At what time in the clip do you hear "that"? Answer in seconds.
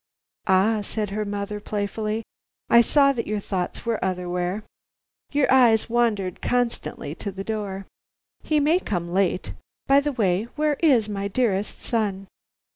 3.13-3.27